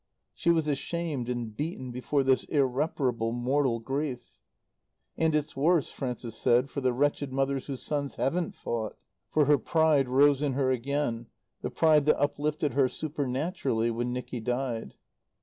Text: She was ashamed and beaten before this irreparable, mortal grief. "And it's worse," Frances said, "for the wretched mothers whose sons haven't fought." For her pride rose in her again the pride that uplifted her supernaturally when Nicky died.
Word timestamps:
She 0.33 0.49
was 0.49 0.67
ashamed 0.67 1.29
and 1.29 1.55
beaten 1.55 1.91
before 1.91 2.23
this 2.23 2.43
irreparable, 2.45 3.31
mortal 3.31 3.79
grief. 3.79 4.39
"And 5.15 5.35
it's 5.35 5.55
worse," 5.55 5.91
Frances 5.91 6.35
said, 6.35 6.71
"for 6.71 6.81
the 6.81 6.91
wretched 6.91 7.31
mothers 7.31 7.67
whose 7.67 7.83
sons 7.83 8.15
haven't 8.15 8.55
fought." 8.55 8.97
For 9.29 9.45
her 9.45 9.59
pride 9.59 10.09
rose 10.09 10.41
in 10.41 10.53
her 10.53 10.71
again 10.71 11.27
the 11.61 11.69
pride 11.69 12.07
that 12.07 12.19
uplifted 12.19 12.73
her 12.73 12.89
supernaturally 12.89 13.91
when 13.91 14.11
Nicky 14.11 14.39
died. 14.39 14.95